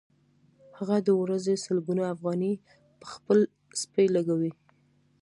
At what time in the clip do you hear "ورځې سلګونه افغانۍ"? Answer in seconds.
1.21-2.53